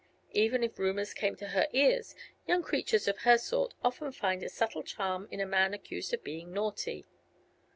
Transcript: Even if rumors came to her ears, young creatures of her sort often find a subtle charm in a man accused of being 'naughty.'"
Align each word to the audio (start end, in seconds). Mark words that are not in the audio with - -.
Even 0.33 0.63
if 0.63 0.79
rumors 0.79 1.13
came 1.13 1.35
to 1.35 1.49
her 1.49 1.67
ears, 1.73 2.15
young 2.47 2.63
creatures 2.63 3.07
of 3.07 3.19
her 3.19 3.37
sort 3.37 3.75
often 3.83 4.11
find 4.11 4.41
a 4.41 4.49
subtle 4.49 4.81
charm 4.81 5.27
in 5.29 5.39
a 5.39 5.45
man 5.45 5.75
accused 5.75 6.11
of 6.11 6.23
being 6.23 6.51
'naughty.'" 6.51 7.05